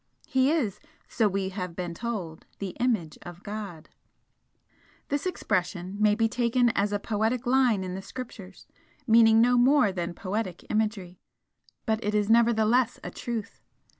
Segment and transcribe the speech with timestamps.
[0.25, 3.87] He is, so we have been told 'the image of God.'
[5.09, 8.65] This expression may be taken as a poetic line in the Scriptures,
[9.05, 11.19] meaning no more than poetic imagery,
[11.85, 13.61] but it is nevertheless a truth.